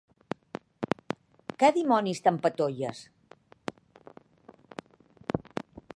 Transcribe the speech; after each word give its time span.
Què 1.63 1.69
dimonis 1.75 2.23
t'empatolles? 2.27 3.03